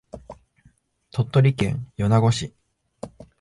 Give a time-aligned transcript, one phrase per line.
[1.11, 2.55] 鳥取県米子市